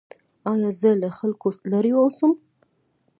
ایا 0.51 0.69
زه 0.79 0.89
له 1.01 1.09
خلکو 1.17 1.47
لرې 1.71 1.91
اوسم؟ 2.01 2.31